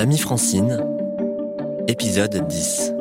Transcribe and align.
Mamie 0.00 0.16
Francine, 0.16 0.82
épisode 1.86 2.48
10. 2.48 2.94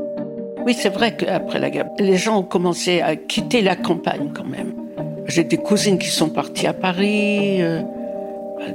Oui, 0.66 0.74
c'est 0.74 0.90
vrai 0.90 1.16
qu'après 1.16 1.58
la 1.58 1.70
guerre, 1.70 1.88
les 1.98 2.18
gens 2.18 2.40
ont 2.40 2.44
commencé 2.44 3.00
à 3.00 3.16
quitter 3.16 3.62
la 3.62 3.78
campagne 3.78 4.34
quand 4.36 4.44
même. 4.44 4.74
J'ai 5.26 5.46
des 5.46 5.56
cousines 5.56 5.98
qui 5.98 6.10
sont 6.10 6.30
parties 6.30 6.68
à 6.68 6.74
Paris, 6.74 7.62
euh, 7.62 7.82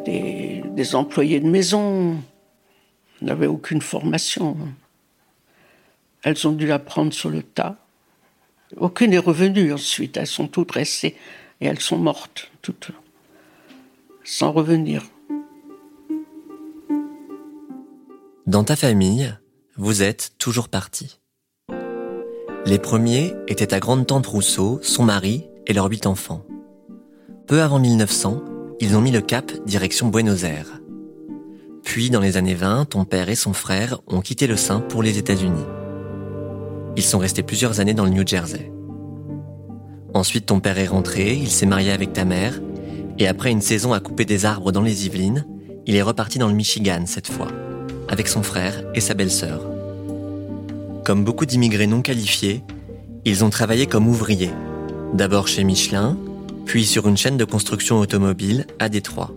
des, 0.07 0.65
des, 0.71 0.95
employés 0.95 1.39
de 1.39 1.47
maison. 1.47 2.17
n'avaient 3.21 3.47
aucune 3.47 3.83
formation. 3.83 4.57
Elles 6.23 6.49
ont 6.49 6.53
dû 6.53 6.73
apprendre 6.73 7.13
sur 7.13 7.29
le 7.29 7.43
tas. 7.43 7.77
Aucune 8.79 9.11
n'est 9.11 9.19
revenue 9.19 9.71
ensuite. 9.71 10.17
Elles 10.17 10.27
sont 10.27 10.49
toutes 10.49 10.73
restées 10.73 11.15
et 11.61 11.67
elles 11.67 11.81
sont 11.81 11.99
mortes, 11.99 12.51
toutes, 12.63 12.91
sans 14.25 14.51
revenir. 14.51 15.05
Dans 18.47 18.63
ta 18.63 18.77
famille, 18.77 19.35
vous 19.79 20.03
êtes 20.03 20.33
toujours 20.37 20.69
partis. 20.69 21.19
Les 22.67 22.79
premiers 22.79 23.35
étaient 23.49 23.69
ta 23.69 23.81
grande-tante 23.81 24.27
Rousseau, 24.27 24.81
son 24.83 25.03
mari 25.03 25.47
et 25.67 25.73
leurs 25.73 25.89
huit 25.89 26.05
enfants. 26.05 26.45
Peu 27.47 27.63
avant 27.63 27.79
1900, 27.79 28.43
ils 28.81 28.99
ont 28.99 29.01
mis 29.01 29.13
le 29.13 29.23
cap 29.23 29.51
direction 29.65 30.09
Buenos 30.09 30.45
Aires. 30.45 30.83
Puis, 31.85 32.11
dans 32.11 32.21
les 32.21 32.37
années 32.37 32.55
20, 32.55 32.85
ton 32.91 33.07
père 33.07 33.31
et 33.31 33.35
son 33.35 33.55
frère 33.55 34.03
ont 34.09 34.21
quitté 34.21 34.47
le 34.47 34.59
sein 34.59 34.81
pour 34.81 35.03
les 35.03 35.17
États-Unis. 35.17 35.65
Ils 36.97 37.03
sont 37.03 37.19
restés 37.19 37.43
plusieurs 37.43 37.81
années 37.81 37.95
dans 37.95 38.05
le 38.05 38.11
New 38.11 38.27
Jersey. 38.27 38.71
Ensuite, 40.13 40.45
ton 40.45 40.61
père 40.61 40.79
est 40.79 40.87
rentré, 40.87 41.35
il 41.35 41.51
s'est 41.51 41.65
marié 41.65 41.93
avec 41.93 42.13
ta 42.13 42.27
mère, 42.27 42.61
et 43.19 43.27
après 43.27 43.51
une 43.51 43.63
saison 43.63 43.95
à 43.95 44.01
couper 44.01 44.27
des 44.27 44.45
arbres 44.45 44.71
dans 44.71 44.83
les 44.83 45.07
Yvelines, 45.07 45.47
il 45.87 45.97
est 45.97 46.03
reparti 46.03 46.39
dans 46.39 46.49
le 46.49 46.55
Michigan 46.55 47.05
cette 47.07 47.29
fois, 47.29 47.49
avec 48.15 48.29
son 48.29 48.45
frère 48.45 48.85
et 48.95 49.01
sa 49.01 49.15
belle-sœur. 49.15 49.61
Comme 51.05 51.25
beaucoup 51.25 51.47
d'immigrés 51.47 51.89
non 51.89 52.01
qualifiés, 52.01 52.63
ils 53.25 53.45
ont 53.45 53.51
travaillé 53.51 53.87
comme 53.87 54.07
ouvriers, 54.07 54.53
d'abord 55.15 55.49
chez 55.49 55.65
Michelin, 55.65 56.17
puis 56.65 56.87
sur 56.87 57.09
une 57.09 57.17
chaîne 57.17 57.37
de 57.37 57.45
construction 57.45 57.99
automobile 57.99 58.69
à 58.79 58.89
Détroit. 58.89 59.33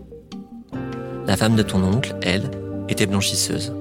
La 1.26 1.36
femme 1.38 1.56
de 1.56 1.64
ton 1.64 1.84
oncle, 1.84 2.16
elle, 2.22 2.52
était 2.88 3.08
blanchisseuse. 3.08 3.74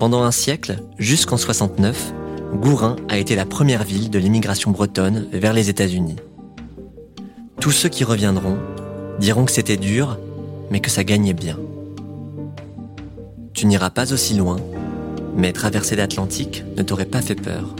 Pendant 0.00 0.24
un 0.24 0.32
siècle, 0.32 0.78
jusqu'en 0.98 1.36
69, 1.36 2.12
Gourin 2.54 2.96
a 3.08 3.16
été 3.16 3.36
la 3.36 3.46
première 3.46 3.84
ville 3.84 4.10
de 4.10 4.18
l'immigration 4.18 4.72
bretonne 4.72 5.28
vers 5.32 5.52
les 5.52 5.70
États-Unis. 5.70 6.16
Tous 7.60 7.70
ceux 7.70 7.88
qui 7.88 8.02
reviendront 8.02 8.58
diront 9.20 9.44
que 9.44 9.52
c'était 9.52 9.76
dur, 9.76 10.18
mais 10.72 10.80
que 10.80 10.90
ça 10.90 11.04
gagnait 11.04 11.32
bien. 11.32 11.56
Tu 13.62 13.68
n'iras 13.68 13.90
pas 13.90 14.12
aussi 14.12 14.34
loin, 14.34 14.56
mais 15.36 15.52
traverser 15.52 15.94
l'Atlantique 15.94 16.64
ne 16.76 16.82
t'aurait 16.82 17.04
pas 17.04 17.22
fait 17.22 17.36
peur. 17.36 17.76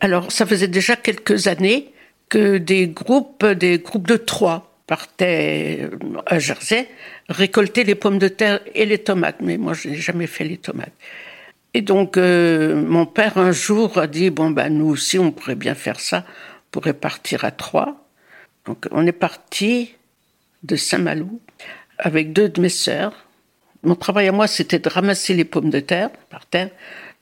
Alors, 0.00 0.30
ça 0.30 0.44
faisait 0.44 0.68
déjà 0.68 0.94
quelques 0.94 1.46
années 1.46 1.94
que 2.28 2.58
des 2.58 2.86
groupes, 2.86 3.46
des 3.46 3.78
groupes 3.78 4.06
de 4.06 4.16
trois, 4.18 4.76
partait 4.86 5.88
à 6.26 6.38
Jersey 6.38 6.86
récolter 7.30 7.84
les 7.84 7.94
pommes 7.94 8.18
de 8.18 8.28
terre 8.28 8.60
et 8.74 8.84
les 8.84 8.98
tomates. 8.98 9.40
Mais 9.40 9.56
moi, 9.56 9.72
je 9.72 9.88
n'ai 9.88 9.96
jamais 9.96 10.26
fait 10.26 10.44
les 10.44 10.58
tomates. 10.58 10.92
Et 11.72 11.80
donc, 11.80 12.18
euh, 12.18 12.74
mon 12.76 13.06
père, 13.06 13.38
un 13.38 13.52
jour, 13.52 13.96
a 13.96 14.06
dit, 14.06 14.28
bon, 14.28 14.50
ben, 14.50 14.68
nous 14.68 14.90
aussi, 14.90 15.18
on 15.18 15.32
pourrait 15.32 15.54
bien 15.54 15.74
faire 15.74 15.98
ça. 15.98 16.26
On 16.26 16.70
pourrait 16.72 16.92
partir 16.92 17.46
à 17.46 17.50
Troyes. 17.50 18.03
Donc, 18.66 18.86
on 18.90 19.06
est 19.06 19.12
parti 19.12 19.94
de 20.62 20.76
Saint-Malo 20.76 21.40
avec 21.98 22.32
deux 22.32 22.48
de 22.48 22.60
mes 22.60 22.68
sœurs. 22.68 23.12
Mon 23.82 23.94
travail 23.94 24.28
à 24.28 24.32
moi, 24.32 24.46
c'était 24.46 24.78
de 24.78 24.88
ramasser 24.88 25.34
les 25.34 25.44
pommes 25.44 25.70
de 25.70 25.80
terre 25.80 26.10
par 26.30 26.46
terre. 26.46 26.70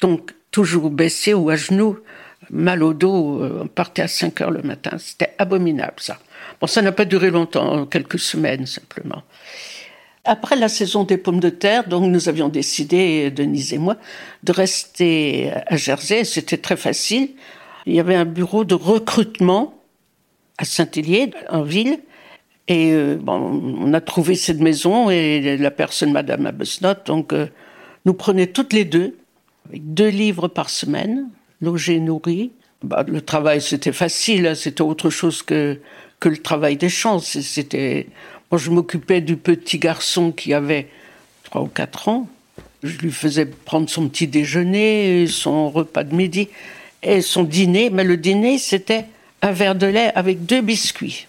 Donc, 0.00 0.32
toujours 0.50 0.90
baissé 0.90 1.34
ou 1.34 1.50
à 1.50 1.56
genoux, 1.56 1.98
mal 2.50 2.82
au 2.82 2.94
dos, 2.94 3.42
euh, 3.42 3.62
on 3.64 3.66
partait 3.66 4.02
à 4.02 4.08
5 4.08 4.40
heures 4.40 4.50
le 4.50 4.62
matin. 4.62 4.96
C'était 4.98 5.34
abominable, 5.38 5.94
ça. 5.98 6.18
Bon, 6.60 6.66
ça 6.66 6.82
n'a 6.82 6.92
pas 6.92 7.04
duré 7.04 7.30
longtemps, 7.30 7.86
quelques 7.86 8.18
semaines 8.18 8.66
simplement. 8.66 9.22
Après 10.24 10.54
la 10.54 10.68
saison 10.68 11.02
des 11.02 11.16
pommes 11.16 11.40
de 11.40 11.48
terre, 11.48 11.88
donc 11.88 12.04
nous 12.04 12.28
avions 12.28 12.48
décidé, 12.48 13.32
Denise 13.32 13.72
et 13.72 13.78
moi, 13.78 13.96
de 14.44 14.52
rester 14.52 15.50
à 15.66 15.76
Jersey. 15.76 16.22
C'était 16.22 16.58
très 16.58 16.76
facile. 16.76 17.30
Il 17.86 17.94
y 17.94 18.00
avait 18.00 18.14
un 18.14 18.24
bureau 18.24 18.64
de 18.64 18.74
recrutement 18.74 19.81
à 20.58 20.64
Saint-Hélier, 20.64 21.30
en 21.50 21.62
ville. 21.62 21.98
Et 22.68 22.92
euh, 22.92 23.16
bon, 23.20 23.34
on 23.80 23.92
a 23.92 24.00
trouvé 24.00 24.34
cette 24.34 24.60
maison 24.60 25.10
et 25.10 25.56
la 25.56 25.70
personne, 25.70 26.12
Madame 26.12 26.46
Abesnot, 26.46 26.94
donc 27.06 27.32
euh, 27.32 27.48
nous 28.04 28.14
prenait 28.14 28.46
toutes 28.46 28.72
les 28.72 28.84
deux, 28.84 29.16
avec 29.68 29.92
deux 29.94 30.08
livres 30.08 30.48
par 30.48 30.70
semaine, 30.70 31.28
logés, 31.60 31.98
nourris. 31.98 32.52
Bah, 32.82 33.04
le 33.06 33.20
travail, 33.20 33.60
c'était 33.60 33.92
facile, 33.92 34.46
hein, 34.46 34.54
c'était 34.54 34.82
autre 34.82 35.10
chose 35.10 35.42
que 35.42 35.78
que 36.22 36.28
le 36.28 36.38
travail 36.38 36.76
des 36.76 36.88
champs. 36.88 37.18
C'était, 37.18 38.06
moi, 38.50 38.58
je 38.58 38.70
m'occupais 38.70 39.20
du 39.20 39.36
petit 39.36 39.78
garçon 39.78 40.30
qui 40.30 40.54
avait 40.54 40.86
trois 41.42 41.62
ou 41.62 41.66
quatre 41.66 42.08
ans. 42.08 42.28
Je 42.84 42.96
lui 42.98 43.10
faisais 43.10 43.44
prendre 43.44 43.90
son 43.90 44.08
petit 44.08 44.28
déjeuner, 44.28 45.26
son 45.26 45.68
repas 45.68 46.04
de 46.04 46.14
midi 46.14 46.48
et 47.02 47.22
son 47.22 47.42
dîner. 47.42 47.90
Mais 47.90 48.04
le 48.04 48.16
dîner, 48.16 48.58
c'était 48.58 49.06
un 49.42 49.52
verre 49.52 49.74
de 49.74 49.86
lait 49.86 50.12
avec 50.14 50.46
deux 50.46 50.60
biscuits. 50.60 51.26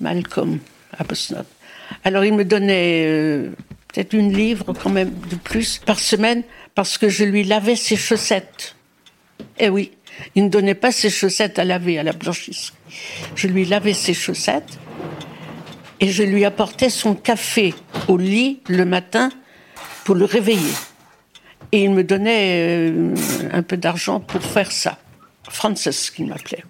Malcolm 0.00 0.58
Abosnot. 0.96 1.44
Alors, 2.04 2.24
il 2.24 2.34
me 2.34 2.44
donnait 2.44 3.04
euh, 3.06 3.50
peut-être 3.88 4.12
une 4.12 4.32
livre 4.32 4.72
quand 4.72 4.90
même 4.90 5.12
de 5.30 5.36
plus 5.36 5.78
par 5.78 5.98
semaine 5.98 6.42
parce 6.74 6.98
que 6.98 7.08
je 7.08 7.24
lui 7.24 7.44
lavais 7.44 7.76
ses 7.76 7.96
chaussettes. 7.96 8.74
Eh 9.58 9.68
oui, 9.68 9.92
il 10.34 10.44
ne 10.44 10.48
donnait 10.48 10.74
pas 10.74 10.92
ses 10.92 11.10
chaussettes 11.10 11.58
à 11.58 11.64
laver 11.64 11.98
à 11.98 12.02
la 12.02 12.12
blanchisserie. 12.12 12.74
Je 13.34 13.48
lui 13.48 13.64
lavais 13.64 13.94
ses 13.94 14.14
chaussettes 14.14 14.78
et 16.00 16.08
je 16.08 16.22
lui 16.22 16.44
apportais 16.44 16.90
son 16.90 17.14
café 17.14 17.74
au 18.08 18.16
lit 18.16 18.60
le 18.68 18.84
matin 18.84 19.30
pour 20.04 20.14
le 20.14 20.24
réveiller. 20.24 20.72
Et 21.72 21.84
il 21.84 21.90
me 21.90 22.02
donnait 22.02 22.90
euh, 22.90 23.14
un 23.52 23.62
peu 23.62 23.76
d'argent 23.76 24.20
pour 24.20 24.42
faire 24.42 24.72
ça. 24.72 24.98
Frances, 25.50 26.10
qu'il 26.10 26.26
m'appelait. 26.26 26.64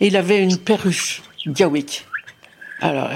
Il 0.00 0.16
avait 0.16 0.42
une 0.42 0.58
perruche, 0.58 1.22
Diawik. 1.46 2.06
Alors, 2.80 3.08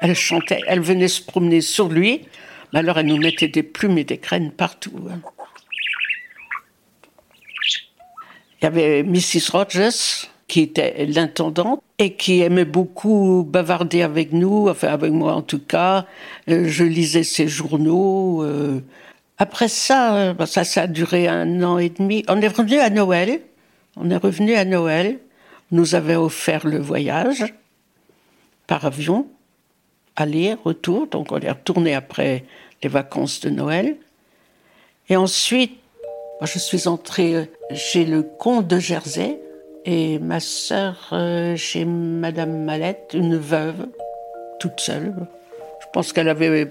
elle 0.00 0.16
chantait, 0.16 0.60
elle 0.66 0.80
venait 0.80 1.08
se 1.08 1.22
promener 1.22 1.60
sur 1.60 1.88
lui, 1.88 2.22
alors 2.72 2.98
elle 2.98 3.06
nous 3.06 3.18
mettait 3.18 3.46
des 3.46 3.62
plumes 3.62 3.98
et 3.98 4.04
des 4.04 4.18
graines 4.18 4.50
partout. 4.50 5.08
Hein. 5.08 5.20
Il 8.60 8.64
y 8.64 8.66
avait 8.66 9.02
Mrs. 9.04 9.52
Rogers, 9.52 10.26
qui 10.48 10.60
était 10.60 11.06
l'intendante 11.06 11.82
et 11.98 12.14
qui 12.14 12.40
aimait 12.40 12.64
beaucoup 12.64 13.46
bavarder 13.48 14.02
avec 14.02 14.32
nous, 14.32 14.68
enfin 14.68 14.88
avec 14.88 15.12
moi 15.12 15.34
en 15.34 15.42
tout 15.42 15.60
cas. 15.60 16.06
Euh, 16.48 16.64
je 16.66 16.84
lisais 16.84 17.24
ses 17.24 17.46
journaux. 17.46 18.42
Euh. 18.42 18.80
Après 19.38 19.68
ça, 19.68 20.14
euh, 20.14 20.46
ça, 20.46 20.64
ça 20.64 20.82
a 20.82 20.86
duré 20.86 21.28
un 21.28 21.62
an 21.62 21.78
et 21.78 21.88
demi. 21.88 22.24
On 22.28 22.40
est 22.40 22.48
revenu 22.48 22.78
à 22.78 22.90
Noël. 22.90 23.40
On 23.96 24.10
est 24.10 24.16
revenu 24.16 24.54
à 24.54 24.64
Noël. 24.64 25.18
On 25.72 25.76
nous 25.76 25.94
avait 25.94 26.16
offert 26.16 26.66
le 26.66 26.78
voyage 26.78 27.54
par 28.66 28.84
avion, 28.84 29.26
aller, 30.16 30.54
retour. 30.64 31.06
Donc 31.08 31.32
on 31.32 31.40
est 31.40 31.50
retourné 31.50 31.94
après 31.94 32.44
les 32.82 32.88
vacances 32.88 33.40
de 33.40 33.50
Noël. 33.50 33.96
Et 35.08 35.16
ensuite, 35.16 35.78
moi, 36.40 36.48
je 36.52 36.58
suis 36.58 36.88
entrée 36.88 37.50
chez 37.74 38.04
le 38.04 38.22
comte 38.22 38.66
de 38.66 38.78
Jersey 38.78 39.38
et 39.84 40.18
ma 40.18 40.40
sœur 40.40 41.10
euh, 41.12 41.56
chez 41.56 41.84
Madame 41.84 42.64
Mallette, 42.64 43.10
une 43.14 43.36
veuve, 43.36 43.86
toute 44.58 44.80
seule. 44.80 45.14
Je 45.80 45.86
pense 45.92 46.12
qu'elle 46.12 46.28
avait, 46.28 46.62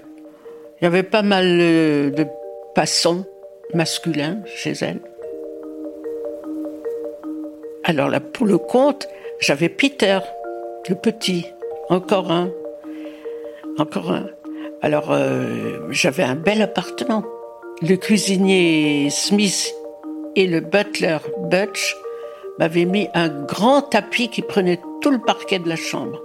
il 0.80 0.84
y 0.84 0.86
avait 0.86 1.04
pas 1.04 1.22
mal 1.22 1.46
euh, 1.46 2.10
de 2.10 2.26
passants 2.74 3.24
masculins 3.72 4.40
chez 4.46 4.72
elle. 4.80 5.00
Alors 7.84 8.08
là, 8.08 8.20
pour 8.20 8.46
le 8.46 8.58
comte, 8.58 9.08
j'avais 9.40 9.68
Peter, 9.68 10.18
le 10.88 10.94
petit, 10.94 11.46
encore 11.88 12.30
un, 12.30 12.50
encore 13.78 14.10
un. 14.12 14.26
Alors, 14.82 15.12
euh, 15.12 15.78
j'avais 15.90 16.22
un 16.22 16.34
bel 16.34 16.62
appartement. 16.62 17.24
Le 17.82 17.96
cuisinier 17.96 19.08
Smith 19.10 19.74
et 20.36 20.46
le 20.46 20.60
butler 20.60 21.18
Butch 21.50 21.96
m'avaient 22.58 22.84
mis 22.84 23.08
un 23.14 23.28
grand 23.28 23.82
tapis 23.82 24.28
qui 24.28 24.42
prenait 24.42 24.80
tout 25.00 25.10
le 25.10 25.20
parquet 25.20 25.58
de 25.58 25.68
la 25.68 25.76
chambre. 25.76 26.22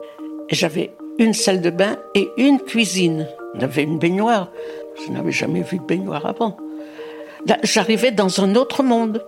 J'avais 0.50 0.92
une 1.18 1.34
salle 1.34 1.62
de 1.62 1.70
bain 1.70 1.98
et 2.16 2.30
une 2.38 2.60
cuisine. 2.60 3.28
On 3.56 3.62
avait 3.62 3.84
une 3.84 4.00
baignoire. 4.00 4.52
Je 5.06 5.12
n'avais 5.12 5.32
jamais 5.32 5.62
vu 5.62 5.78
de 5.80 5.84
baignoire 5.84 6.26
avant. 6.26 6.58
J'arrivais 7.64 8.12
dans 8.12 8.42
un 8.42 8.56
autre 8.56 8.84
monde. 8.84 9.24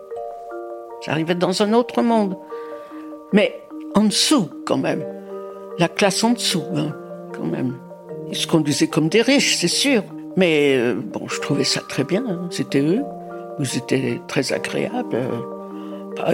J'arrivais 1.05 1.35
dans 1.35 1.61
un 1.61 1.73
autre 1.73 2.01
monde. 2.01 2.37
Mais 3.33 3.61
en 3.95 4.03
dessous, 4.03 4.49
quand 4.65 4.77
même. 4.77 5.03
La 5.79 5.87
classe 5.87 6.23
en 6.23 6.31
dessous, 6.31 6.63
hein, 6.75 6.93
quand 7.33 7.45
même. 7.45 7.77
Ils 8.29 8.35
se 8.35 8.47
conduisaient 8.47 8.87
comme 8.87 9.09
des 9.09 9.21
riches, 9.21 9.55
c'est 9.55 9.67
sûr. 9.67 10.03
Mais 10.35 10.75
euh, 10.77 10.95
bon, 10.95 11.27
je 11.27 11.39
trouvais 11.39 11.63
ça 11.63 11.81
très 11.81 12.03
bien. 12.03 12.23
Hein. 12.27 12.47
C'était 12.49 12.81
eux. 12.81 13.03
Ils 13.59 13.77
étaient 13.77 14.19
très 14.27 14.53
agréables. 14.53 15.17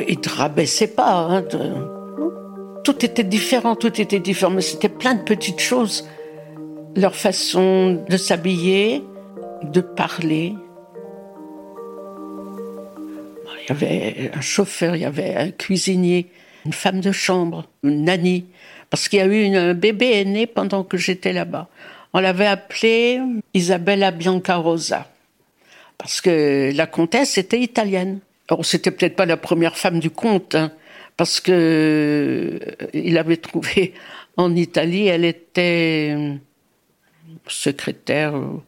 Ils 0.08 0.20
ne 0.20 0.30
rabaissaient 0.30 0.88
pas. 0.88 1.28
Hein, 1.30 1.44
tout 2.84 3.06
était 3.06 3.24
différent, 3.24 3.76
tout 3.76 4.02
était 4.02 4.20
différent. 4.20 4.52
Mais 4.52 4.62
c'était 4.62 4.90
plein 4.90 5.16
de 5.16 5.24
petites 5.24 5.60
choses. 5.60 6.08
Leur 6.96 7.16
façon 7.16 8.04
de 8.10 8.18
s'habiller, 8.18 9.04
de 9.64 9.82
parler. 9.82 10.56
Il 13.64 13.70
y 13.70 13.72
avait 13.72 14.32
un 14.34 14.42
chauffeur, 14.42 14.96
il 14.96 15.02
y 15.02 15.06
avait 15.06 15.36
un 15.36 15.52
cuisinier, 15.52 16.28
une 16.66 16.74
femme 16.74 17.02
de 17.02 17.12
chambre, 17.12 17.66
une 17.84 18.06
nanny. 18.06 18.46
Parce 18.90 19.10
qu'il 19.10 19.20
y 19.20 19.22
a 19.22 19.26
eu 19.26 19.56
un 19.56 19.74
bébé 19.74 20.24
né 20.24 20.48
pendant 20.48 20.84
que 20.84 20.98
j'étais 20.98 21.34
là-bas. 21.34 21.68
On 22.14 22.20
l'avait 22.20 22.48
appelée 22.48 23.20
Isabella 23.54 24.12
Biancarosa. 24.12 25.08
Parce 25.98 26.22
que 26.22 26.72
la 26.74 26.88
comtesse 26.88 27.38
était 27.38 27.60
italienne. 27.60 28.20
Alors, 28.50 28.66
c'était 28.66 28.92
peut-être 28.92 29.16
pas 29.16 29.26
la 29.26 29.36
première 29.36 29.78
femme 29.78 30.00
du 30.00 30.10
comte, 30.10 30.56
hein, 30.56 30.72
parce 31.18 31.42
que 31.42 31.52
euh, 31.52 32.90
il 32.94 33.18
avait 33.18 33.38
trouvé 33.38 33.94
en 34.38 34.56
Italie, 34.56 35.08
elle 35.08 35.26
était 35.26 36.16
euh, 36.16 36.36
secrétaire 37.48 38.36
euh, 38.38 38.62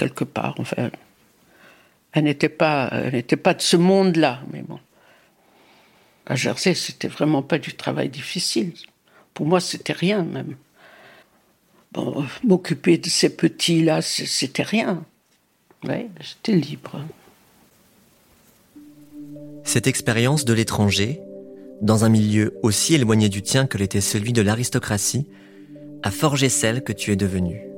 quelque 0.00 0.24
part. 0.24 0.54
Enfin, 0.58 0.90
elle 2.12 2.24
n'était 2.24 2.48
pas, 2.48 2.88
elle 2.92 3.12
n'était 3.12 3.36
pas 3.36 3.54
de 3.54 3.60
ce 3.60 3.76
monde-là, 3.76 4.40
mais 4.52 4.62
bon. 4.62 4.80
À 6.26 6.36
Jersey, 6.36 6.74
c'était 6.74 7.08
vraiment 7.08 7.42
pas 7.42 7.58
du 7.58 7.74
travail 7.74 8.08
difficile. 8.08 8.72
Pour 9.34 9.46
moi, 9.46 9.60
c'était 9.60 9.92
rien 9.92 10.22
même. 10.22 10.56
Bon, 11.92 12.24
m'occuper 12.44 12.98
de 12.98 13.08
ces 13.08 13.30
petits-là, 13.30 14.00
c'était 14.00 14.62
rien. 14.62 15.04
Ouais, 15.84 16.08
j'étais 16.20 16.56
libre. 16.56 17.02
Cette 19.64 19.86
expérience 19.86 20.44
de 20.44 20.52
l'étranger, 20.52 21.20
dans 21.82 22.04
un 22.04 22.08
milieu 22.08 22.58
aussi 22.62 22.94
éloigné 22.94 23.28
du 23.28 23.42
tien 23.42 23.66
que 23.66 23.76
l'était 23.76 24.00
celui 24.00 24.32
de 24.32 24.42
l'aristocratie, 24.42 25.26
a 26.02 26.10
forgé 26.10 26.48
celle 26.48 26.82
que 26.82 26.92
tu 26.92 27.12
es 27.12 27.16
devenue. 27.16 27.69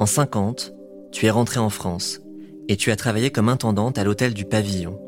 En 0.00 0.06
50, 0.06 0.74
tu 1.12 1.26
es 1.26 1.30
rentrée 1.30 1.60
en 1.60 1.70
France 1.70 2.20
et 2.68 2.76
tu 2.76 2.90
as 2.90 2.96
travaillé 2.96 3.30
comme 3.30 3.48
intendante 3.48 3.96
à 3.96 4.04
l'hôtel 4.04 4.34
du 4.34 4.44
Pavillon, 4.44 4.98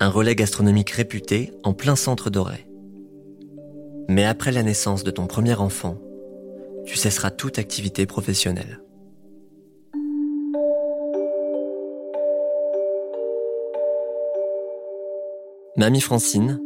un 0.00 0.08
relais 0.08 0.34
gastronomique 0.34 0.90
réputé 0.90 1.52
en 1.64 1.72
plein 1.72 1.96
centre 1.96 2.28
doré. 2.28 2.66
Mais 4.08 4.24
après 4.24 4.52
la 4.52 4.62
naissance 4.62 5.02
de 5.02 5.10
ton 5.10 5.26
premier 5.26 5.54
enfant, 5.54 5.96
tu 6.84 6.96
cesseras 6.96 7.30
toute 7.30 7.58
activité 7.58 8.04
professionnelle. 8.04 8.82
Mamie 15.78 16.02
Francine, 16.02 16.60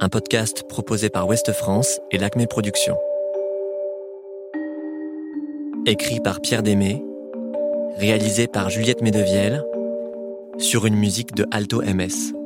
un 0.00 0.08
podcast 0.08 0.66
proposé 0.66 1.10
par 1.10 1.28
Ouest 1.28 1.52
France 1.52 2.00
et 2.10 2.18
l'Acme 2.18 2.46
Productions. 2.46 2.96
Écrit 5.84 6.20
par 6.20 6.40
Pierre 6.40 6.62
Démé, 6.62 7.02
réalisé 7.98 8.46
par 8.46 8.70
Juliette 8.70 9.02
Medevielle, 9.02 9.64
sur 10.58 10.86
une 10.86 10.94
musique 10.94 11.34
de 11.34 11.44
Alto 11.50 11.82
MS. 11.82 12.41